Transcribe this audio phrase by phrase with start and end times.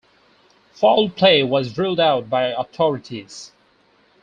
[0.73, 3.51] Foul play was ruled out by authorities.